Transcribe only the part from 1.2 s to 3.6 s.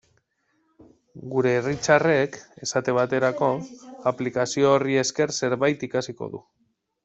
Gure Richardek, esate baterako,